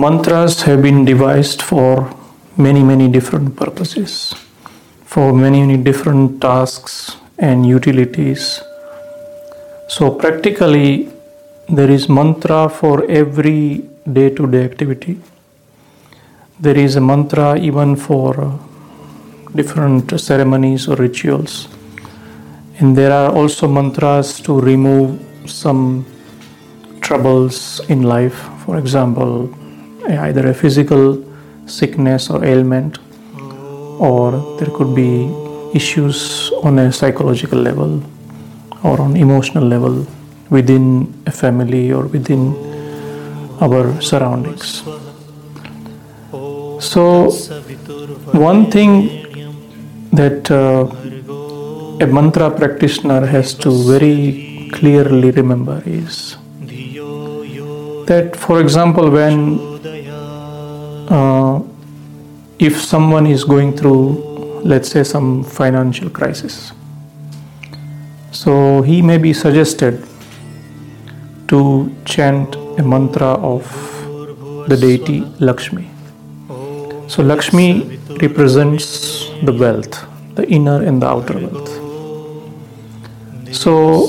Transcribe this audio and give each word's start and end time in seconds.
mantras 0.00 0.62
have 0.62 0.80
been 0.82 1.04
devised 1.04 1.60
for 1.60 2.10
many, 2.56 2.82
many 2.82 3.06
different 3.08 3.54
purposes, 3.56 4.34
for 5.04 5.32
many, 5.34 5.60
many 5.60 5.76
different 5.76 6.40
tasks 6.40 7.16
and 7.38 7.66
utilities. 7.66 8.62
So, 9.88 10.10
practically, 10.10 11.10
there 11.68 11.90
is 11.90 12.08
mantra 12.08 12.70
for 12.70 13.04
every 13.10 13.84
day 14.10 14.30
to 14.30 14.46
day 14.46 14.64
activity. 14.64 15.20
There 16.58 16.78
is 16.86 16.96
a 16.96 17.00
mantra 17.00 17.58
even 17.58 17.96
for 17.96 18.58
different 19.54 20.18
ceremonies 20.18 20.88
or 20.88 20.96
rituals. 20.96 21.68
And 22.78 22.96
there 22.96 23.12
are 23.12 23.30
also 23.30 23.68
mantras 23.68 24.40
to 24.40 24.58
remove 24.58 25.20
some 25.46 26.06
troubles 27.00 27.80
in 27.88 28.02
life. 28.02 28.38
For 28.64 28.78
example, 28.78 29.54
either 30.16 30.48
a 30.48 30.54
physical 30.54 31.24
sickness 31.66 32.30
or 32.30 32.44
ailment, 32.44 32.98
or 33.98 34.32
there 34.58 34.70
could 34.76 34.94
be 34.94 35.30
issues 35.74 36.50
on 36.62 36.78
a 36.78 36.92
psychological 36.92 37.58
level 37.58 38.02
or 38.82 39.00
on 39.00 39.16
emotional 39.16 39.64
level 39.64 40.06
within 40.48 41.14
a 41.26 41.30
family 41.30 41.92
or 41.92 42.06
within 42.06 42.54
our 43.60 44.00
surroundings. 44.00 44.82
So, 46.80 47.30
one 48.32 48.70
thing 48.70 49.20
that 50.12 50.50
uh, 50.50 50.86
a 52.02 52.06
mantra 52.06 52.50
practitioner 52.50 53.26
has 53.26 53.54
to 53.54 53.70
very 53.70 54.70
clearly 54.72 55.30
remember 55.30 55.82
is 55.84 56.36
that, 58.06 58.34
for 58.34 58.60
example, 58.60 59.10
when 59.10 59.69
if 62.60 62.78
someone 62.78 63.26
is 63.26 63.42
going 63.42 63.74
through, 63.74 64.60
let's 64.62 64.90
say, 64.90 65.02
some 65.02 65.42
financial 65.42 66.10
crisis, 66.10 66.72
so 68.30 68.82
he 68.82 69.00
may 69.00 69.16
be 69.16 69.32
suggested 69.32 70.06
to 71.48 71.90
chant 72.04 72.54
a 72.78 72.82
mantra 72.82 73.32
of 73.52 73.64
the 74.68 74.76
deity 74.76 75.20
Lakshmi. 75.40 75.88
So, 77.08 77.22
Lakshmi 77.22 77.98
represents 78.20 79.30
the 79.42 79.52
wealth, 79.52 80.06
the 80.34 80.46
inner 80.48 80.82
and 80.82 81.02
the 81.02 81.06
outer 81.06 81.38
wealth. 81.38 81.70
So, 83.52 84.06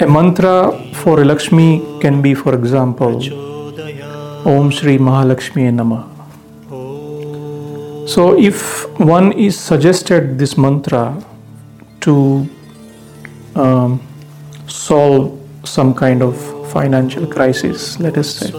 a 0.00 0.06
mantra 0.06 0.56
for 0.94 1.24
Lakshmi 1.24 2.00
can 2.00 2.20
be, 2.20 2.34
for 2.34 2.54
example, 2.54 3.22
Om 4.46 4.70
Shri 4.70 4.98
Mahalakshmi 4.98 5.70
Namah. 5.72 6.13
So, 8.06 8.38
if 8.38 8.86
one 9.00 9.32
is 9.32 9.58
suggested 9.58 10.38
this 10.38 10.58
mantra 10.58 11.24
to 12.02 12.46
um, 13.54 14.02
solve 14.66 15.40
some 15.64 15.94
kind 15.94 16.22
of 16.22 16.36
financial 16.70 17.26
crisis, 17.26 17.98
let 17.98 18.18
us 18.18 18.28
say, 18.36 18.50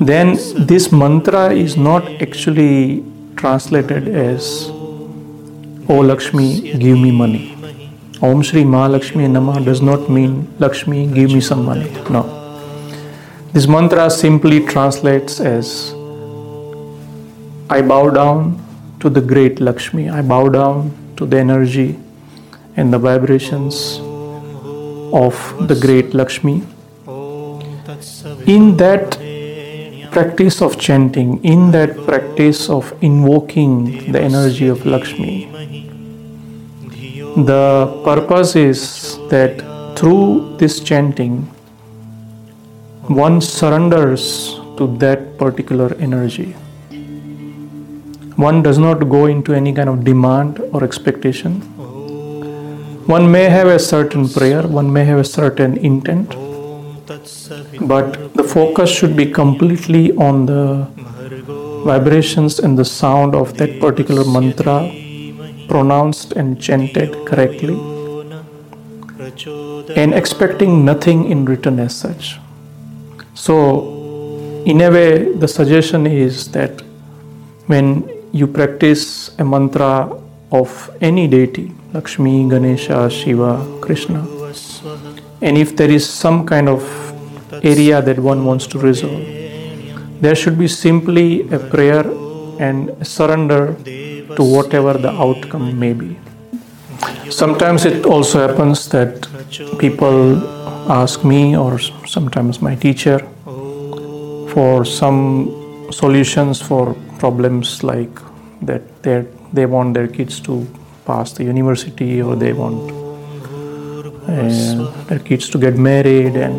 then 0.00 0.38
this 0.66 0.92
mantra 0.92 1.52
is 1.52 1.76
not 1.76 2.08
actually 2.22 3.04
translated 3.36 4.08
as 4.08 4.68
O 5.88 5.98
Lakshmi, 6.00 6.78
give 6.78 6.98
me 6.98 7.10
money. 7.10 7.52
Om 8.22 8.42
Shri 8.42 8.62
Mahalakshmi 8.62 9.26
Namah 9.28 9.64
does 9.64 9.82
not 9.82 10.08
mean 10.08 10.46
Lakshmi, 10.60 11.08
give 11.08 11.32
me 11.32 11.40
some 11.40 11.64
money. 11.64 11.90
No. 12.08 12.22
This 13.52 13.66
mantra 13.66 14.08
simply 14.08 14.64
translates 14.64 15.40
as 15.40 15.92
I 17.72 17.80
bow 17.80 18.10
down 18.10 18.40
to 19.00 19.08
the 19.08 19.22
great 19.22 19.58
Lakshmi. 19.58 20.10
I 20.10 20.20
bow 20.20 20.50
down 20.50 20.90
to 21.16 21.24
the 21.24 21.38
energy 21.38 21.98
and 22.76 22.92
the 22.92 22.98
vibrations 22.98 23.98
of 25.20 25.34
the 25.68 25.78
great 25.80 26.12
Lakshmi. 26.12 26.56
In 28.46 28.76
that 28.76 29.16
practice 30.10 30.60
of 30.60 30.78
chanting, 30.78 31.42
in 31.42 31.70
that 31.70 31.96
practice 32.04 32.68
of 32.68 32.92
invoking 33.00 34.12
the 34.12 34.20
energy 34.20 34.68
of 34.68 34.84
Lakshmi, 34.84 35.46
the 37.52 38.02
purpose 38.04 38.54
is 38.54 39.16
that 39.30 39.62
through 39.96 40.58
this 40.58 40.80
chanting, 40.80 41.38
one 43.24 43.40
surrenders 43.40 44.60
to 44.76 44.94
that 44.98 45.38
particular 45.38 45.94
energy. 45.94 46.54
One 48.36 48.62
does 48.62 48.78
not 48.78 49.08
go 49.08 49.26
into 49.26 49.52
any 49.52 49.72
kind 49.72 49.88
of 49.88 50.04
demand 50.04 50.60
or 50.72 50.84
expectation. 50.84 51.60
One 53.06 53.30
may 53.30 53.44
have 53.48 53.66
a 53.66 53.78
certain 53.78 54.28
prayer, 54.28 54.62
one 54.66 54.92
may 54.92 55.04
have 55.04 55.18
a 55.18 55.24
certain 55.24 55.76
intent, 55.78 56.30
but 57.88 58.34
the 58.34 58.44
focus 58.44 58.90
should 58.90 59.16
be 59.16 59.26
completely 59.26 60.12
on 60.12 60.46
the 60.46 60.86
vibrations 61.84 62.58
and 62.60 62.78
the 62.78 62.84
sound 62.84 63.34
of 63.34 63.56
that 63.58 63.80
particular 63.80 64.24
mantra 64.24 64.90
pronounced 65.68 66.32
and 66.32 66.60
chanted 66.60 67.26
correctly 67.26 67.74
and 69.96 70.14
expecting 70.14 70.84
nothing 70.84 71.28
in 71.30 71.44
return 71.44 71.78
as 71.80 71.94
such. 71.94 72.38
So, 73.34 74.62
in 74.64 74.80
a 74.80 74.90
way, 74.90 75.32
the 75.32 75.48
suggestion 75.48 76.06
is 76.06 76.52
that 76.52 76.82
when 77.66 78.21
you 78.32 78.46
practice 78.46 79.30
a 79.38 79.44
mantra 79.44 80.10
of 80.50 80.90
any 81.00 81.28
deity, 81.28 81.72
Lakshmi, 81.92 82.48
Ganesha, 82.48 83.10
Shiva, 83.10 83.66
Krishna, 83.80 84.26
and 85.40 85.58
if 85.58 85.76
there 85.76 85.90
is 85.90 86.08
some 86.08 86.46
kind 86.46 86.68
of 86.68 86.82
area 87.62 88.00
that 88.00 88.18
one 88.18 88.44
wants 88.44 88.66
to 88.68 88.78
resolve, 88.78 89.22
there 90.20 90.34
should 90.34 90.58
be 90.58 90.68
simply 90.68 91.48
a 91.50 91.58
prayer 91.58 92.04
and 92.58 93.06
surrender 93.06 93.74
to 93.84 94.42
whatever 94.42 94.94
the 94.94 95.10
outcome 95.10 95.78
may 95.78 95.92
be. 95.92 96.16
Sometimes 97.28 97.84
it 97.84 98.06
also 98.06 98.46
happens 98.46 98.88
that 98.90 99.26
people 99.78 100.36
ask 100.90 101.24
me 101.24 101.56
or 101.56 101.78
sometimes 101.78 102.62
my 102.62 102.74
teacher 102.74 103.18
for 104.52 104.84
some 104.84 105.61
solutions 105.92 106.60
for 106.60 106.94
problems 107.18 107.82
like 107.82 108.14
that 108.62 108.82
they 109.02 109.24
they 109.52 109.66
want 109.66 109.94
their 109.94 110.08
kids 110.08 110.40
to 110.40 110.66
pass 111.06 111.32
the 111.32 111.44
university 111.44 112.22
or 112.22 112.36
they 112.36 112.52
want 112.52 112.90
uh, 114.28 115.04
their 115.08 115.18
kids 115.18 115.48
to 115.50 115.58
get 115.58 115.76
married 115.76 116.36
and 116.36 116.54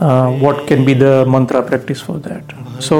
uh, 0.00 0.30
what 0.44 0.66
can 0.66 0.84
be 0.84 0.94
the 0.94 1.24
mantra 1.26 1.62
practice 1.62 2.00
for 2.00 2.18
that. 2.18 2.44
So 2.80 2.96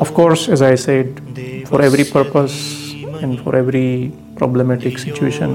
of 0.00 0.14
course 0.14 0.48
as 0.48 0.62
i 0.62 0.74
said 0.74 1.20
for 1.68 1.80
every 1.80 2.04
purpose 2.04 2.56
and 3.22 3.40
for 3.42 3.54
every 3.54 4.12
problematic 4.36 4.98
situation 4.98 5.50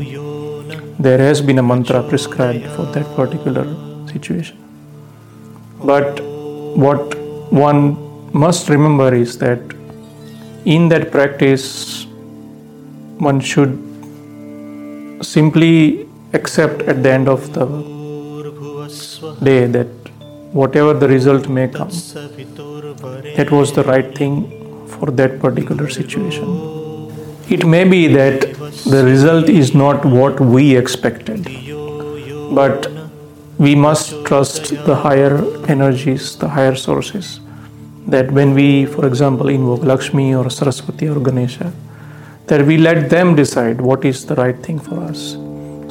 there 1.00 1.18
has 1.18 1.42
been 1.42 1.60
a 1.60 1.64
mantra 1.64 2.02
prescribed 2.02 2.66
for 2.76 2.86
that 2.94 3.06
particular 3.16 3.66
situation. 4.08 4.58
But 5.84 6.22
what 6.84 7.16
one 7.52 8.07
must 8.34 8.70
remember 8.70 9.14
is 9.14 9.38
that 9.40 9.60
in 10.66 10.90
that 10.90 11.12
practice 11.12 12.06
one 13.20 13.40
should 13.40 13.78
simply 15.22 16.08
accept 16.34 16.82
at 16.82 17.02
the 17.04 17.12
end 17.12 17.28
of 17.28 17.54
the 17.54 17.66
day 19.44 19.66
that 19.66 19.88
whatever 20.52 20.94
the 20.94 21.08
result 21.08 21.48
may 21.48 21.68
come, 21.68 21.90
that 23.38 23.50
was 23.52 23.74
the 23.74 23.84
right 23.84 24.16
thing 24.18 24.88
for 24.88 25.12
that 25.12 25.40
particular 25.40 25.90
situation. 25.90 26.46
It 27.50 27.66
may 27.66 27.84
be 27.86 28.08
that 28.08 28.42
the 28.86 29.04
result 29.06 29.50
is 29.50 29.74
not 29.74 30.06
what 30.06 30.40
we 30.40 30.76
expected, 30.76 31.46
but 32.54 32.92
we 33.58 33.74
must 33.74 34.26
trust 34.26 34.70
the 34.86 34.96
higher 34.96 35.44
energies, 35.68 36.38
the 36.38 36.50
higher 36.50 36.76
sources. 36.76 37.40
That 38.08 38.32
when 38.32 38.54
we, 38.54 38.86
for 38.86 39.06
example, 39.06 39.50
invoke 39.50 39.84
Lakshmi 39.84 40.34
or 40.34 40.50
Saraswati 40.50 41.10
or 41.10 41.20
Ganesha, 41.20 41.74
that 42.48 42.66
we 42.66 42.78
let 42.78 43.10
them 43.10 43.36
decide 43.36 43.82
what 43.82 44.06
is 44.06 44.26
the 44.26 44.36
right 44.36 44.58
thing 44.64 44.80
for 44.80 45.00
us. 45.04 45.34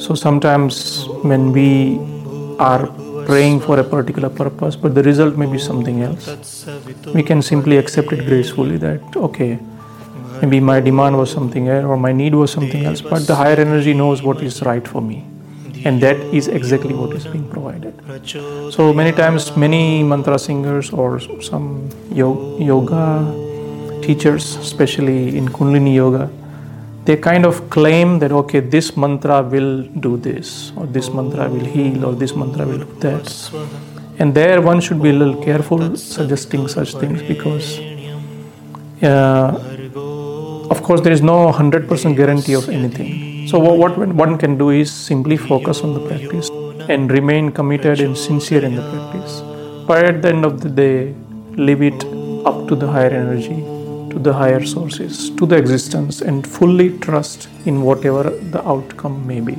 So 0.03 0.15
sometimes 0.15 1.07
when 1.21 1.51
we 1.51 1.99
are 2.59 2.87
praying 3.27 3.59
for 3.59 3.79
a 3.79 3.83
particular 3.83 4.29
purpose, 4.29 4.75
but 4.75 4.95
the 4.95 5.03
result 5.03 5.37
may 5.37 5.45
be 5.45 5.59
something 5.59 6.01
else, 6.01 6.65
we 7.13 7.21
can 7.21 7.41
simply 7.41 7.77
accept 7.77 8.11
it 8.11 8.25
gracefully 8.25 8.77
that, 8.77 9.01
okay, 9.15 9.59
maybe 10.41 10.59
my 10.59 10.79
demand 10.79 11.17
was 11.17 11.31
something 11.31 11.67
else 11.67 11.85
or 11.85 11.97
my 11.97 12.11
need 12.11 12.33
was 12.33 12.51
something 12.51 12.85
else, 12.85 13.01
but 13.01 13.27
the 13.27 13.35
higher 13.35 13.57
energy 13.57 13.93
knows 13.93 14.23
what 14.23 14.41
is 14.41 14.61
right 14.63 14.87
for 14.87 15.01
me. 15.01 15.25
And 15.85 16.01
that 16.01 16.17
is 16.33 16.47
exactly 16.47 16.93
what 16.93 17.15
is 17.15 17.25
being 17.25 17.47
provided. 17.49 17.93
So 18.71 18.93
many 18.93 19.11
times 19.11 19.55
many 19.55 20.03
mantra 20.03 20.39
singers 20.39 20.91
or 20.91 21.19
some 21.19 21.89
yoga 22.11 23.05
teachers 24.01 24.55
especially 24.57 25.37
in 25.37 25.49
kundalini 25.49 25.95
yoga 25.95 26.29
they 27.07 27.15
kind 27.15 27.45
of 27.45 27.69
claim 27.69 28.19
that 28.19 28.31
okay 28.39 28.59
this 28.59 28.97
mantra 28.97 29.41
will 29.41 29.83
do 30.05 30.17
this 30.17 30.73
or 30.75 30.85
this 30.85 31.09
mantra 31.09 31.47
will 31.49 31.67
heal 31.75 32.05
or 32.05 32.13
this 32.13 32.35
mantra 32.35 32.65
will 32.65 32.79
do 32.79 32.99
that. 32.99 33.51
And 34.19 34.33
there 34.33 34.61
one 34.61 34.81
should 34.81 35.01
be 35.01 35.11
a 35.11 35.13
little 35.13 35.41
careful 35.41 35.95
suggesting 35.95 36.67
such 36.67 36.95
things 36.95 37.21
because 37.21 37.79
uh, 39.01 40.67
of 40.69 40.83
course 40.83 41.01
there 41.01 41.13
is 41.13 41.21
no 41.21 41.49
100% 41.51 42.17
guarantee 42.17 42.55
of 42.55 42.67
anything 42.67 43.26
so 43.49 43.59
what 43.59 43.97
one 43.97 44.37
can 44.37 44.57
do 44.57 44.69
is 44.69 44.91
simply 44.91 45.37
focus 45.37 45.81
on 45.81 45.93
the 45.93 46.03
practice 46.07 46.49
and 46.89 47.11
remain 47.11 47.51
committed 47.51 47.99
and 47.99 48.17
sincere 48.17 48.63
in 48.63 48.75
the 48.75 48.85
practice 48.91 49.41
but 49.87 50.05
at 50.05 50.21
the 50.21 50.29
end 50.29 50.45
of 50.45 50.61
the 50.61 50.69
day 50.69 51.13
leave 51.67 51.81
it 51.81 52.03
up 52.45 52.67
to 52.67 52.75
the 52.75 52.87
higher 52.95 53.13
energy 53.23 53.59
to 54.11 54.19
the 54.27 54.33
higher 54.33 54.63
sources 54.65 55.29
to 55.41 55.45
the 55.45 55.55
existence 55.55 56.21
and 56.21 56.47
fully 56.57 56.89
trust 56.99 57.49
in 57.65 57.81
whatever 57.81 58.23
the 58.55 58.61
outcome 58.73 59.15
may 59.31 59.39
be 59.39 59.57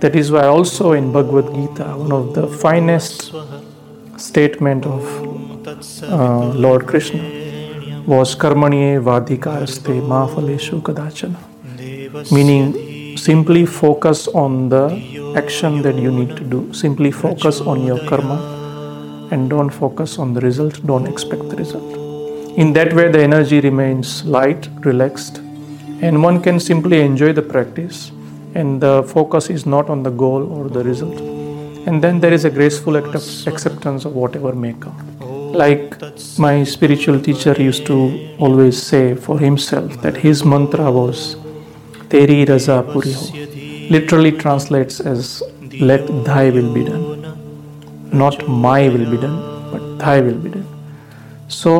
that 0.00 0.16
is 0.22 0.32
why 0.32 0.46
also 0.56 0.92
in 0.92 1.12
bhagavad 1.12 1.54
gita 1.58 1.88
one 2.06 2.12
of 2.20 2.34
the 2.38 2.46
finest 2.64 3.32
statement 4.30 4.84
of 4.96 5.04
uh, 6.02 6.48
lord 6.66 6.86
krishna 6.86 7.42
was 8.06 8.34
karmaniye 8.34 8.98
vadikaraste 8.98 9.92
ma 10.12 10.26
phaleshu 10.26 10.80
kadachana. 10.82 11.38
Meaning, 12.32 12.64
simply 13.22 13.64
focus 13.64 14.26
on 14.44 14.68
the 14.68 14.84
action 15.36 15.80
that 15.82 15.94
you 15.94 16.10
need 16.10 16.36
to 16.36 16.42
do. 16.42 16.60
Simply 16.72 17.12
focus 17.12 17.60
on 17.60 17.84
your 17.84 18.00
karma 18.08 18.38
and 19.30 19.48
don't 19.48 19.70
focus 19.70 20.18
on 20.18 20.34
the 20.34 20.40
result, 20.40 20.84
don't 20.84 21.06
expect 21.06 21.48
the 21.48 21.56
result. 21.56 21.90
In 22.58 22.72
that 22.72 22.92
way, 22.92 23.10
the 23.12 23.22
energy 23.22 23.60
remains 23.60 24.24
light, 24.24 24.68
relaxed, 24.80 25.38
and 26.06 26.20
one 26.20 26.42
can 26.42 26.58
simply 26.58 27.00
enjoy 27.00 27.32
the 27.32 27.42
practice, 27.42 28.10
and 28.54 28.80
the 28.80 29.04
focus 29.04 29.50
is 29.50 29.66
not 29.66 29.88
on 29.88 30.02
the 30.02 30.10
goal 30.10 30.42
or 30.52 30.68
the 30.68 30.82
result. 30.82 31.20
And 31.86 32.02
then 32.02 32.18
there 32.18 32.32
is 32.32 32.44
a 32.44 32.50
graceful 32.50 32.96
act 32.96 33.14
of 33.14 33.24
acceptance 33.46 34.04
of 34.04 34.16
whatever 34.16 34.52
may 34.52 34.72
come 34.74 34.98
like 35.52 36.00
my 36.38 36.64
spiritual 36.64 37.20
teacher 37.20 37.52
used 37.52 37.84
to 37.84 37.96
always 38.38 38.82
say 38.82 39.14
for 39.14 39.38
himself 39.38 40.00
that 40.00 40.16
his 40.16 40.42
mantra 40.46 40.90
was 40.90 41.36
Teri 42.12 42.44
Raza 42.44 42.76
Puri 42.92 43.12
Ho. 43.12 43.90
Literally 43.90 44.32
translates 44.32 45.00
as 45.00 45.42
let 45.80 46.06
thy 46.26 46.50
will 46.50 46.70
be 46.74 46.84
done. 46.84 47.04
Not 48.12 48.46
my 48.46 48.90
will 48.90 49.10
be 49.10 49.16
done, 49.16 49.38
but 49.72 49.98
thy 49.98 50.20
will 50.20 50.36
be 50.38 50.50
done. 50.50 50.68
So 51.48 51.72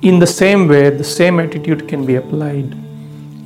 in 0.00 0.18
the 0.18 0.26
same 0.26 0.66
way, 0.66 0.88
the 0.88 1.04
same 1.04 1.38
attitude 1.38 1.86
can 1.88 2.06
be 2.06 2.14
applied 2.14 2.74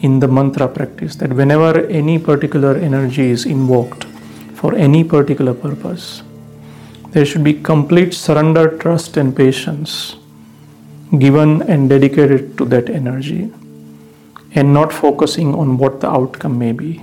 in 0.03 0.21
the 0.21 0.29
mantra 0.29 0.69
practice 0.69 1.17
that 1.17 1.33
whenever 1.33 1.85
any 1.87 2.17
particular 2.21 2.77
energy 2.77 3.31
is 3.31 3.45
invoked 3.45 4.05
for 4.55 4.73
any 4.75 5.03
particular 5.03 5.53
purpose, 5.53 6.23
there 7.11 7.25
should 7.25 7.43
be 7.43 7.55
complete 7.55 8.15
surrender, 8.15 8.79
trust, 8.79 9.17
and 9.17 9.37
patience 9.37 10.15
given 11.19 11.63
and 11.63 11.89
dedicated 11.89 12.57
to 12.59 12.65
that 12.67 12.89
energy 12.89 13.53
and 14.55 14.73
not 14.73 14.93
focusing 14.93 15.55
on 15.55 15.77
what 15.79 16.01
the 16.01 16.09
outcome 16.09 16.59
may 16.59 16.73
be. 16.73 17.03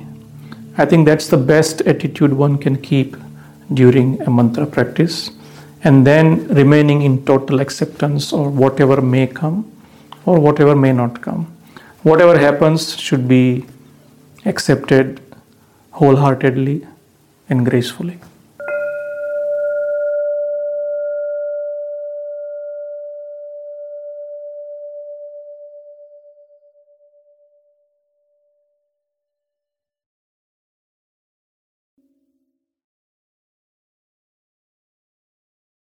I 0.78 0.86
think 0.86 1.06
that's 1.06 1.28
the 1.28 1.38
best 1.38 1.82
attitude 1.82 2.34
one 2.34 2.58
can 2.58 2.78
keep 2.82 3.16
during 3.74 4.22
a 4.22 4.30
mantra 4.30 4.66
practice 4.66 5.32
and 5.84 6.06
then 6.08 6.48
remaining 6.48 7.02
in 7.02 7.26
total 7.26 7.60
acceptance 7.60 8.32
or 8.32 8.50
whatever 8.50 9.02
may 9.02 9.28
come 9.28 9.70
or 10.26 10.40
whatever 10.40 10.76
may 10.76 10.94
not 10.94 11.22
come. 11.22 11.46
Whatever 12.04 12.38
happens 12.38 12.96
should 12.98 13.28
be 13.28 13.66
accepted 14.46 15.22
wholeheartedly 15.92 16.88
and 17.50 17.66
gracefully. 17.66 18.20